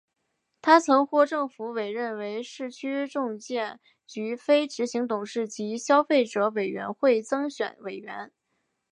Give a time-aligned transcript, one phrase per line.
[0.63, 8.31] 他曾获政府委任为市区重建局非执行董事及消费者委员会增选委员。